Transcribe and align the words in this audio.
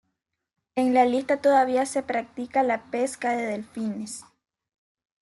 En 0.73 0.95
la 0.95 1.05
isla 1.05 1.39
todavía 1.43 1.85
se 1.85 2.01
practica 2.01 2.63
la 2.63 2.85
pesca 2.89 3.33
de 3.37 3.45
delfines. 3.45 4.25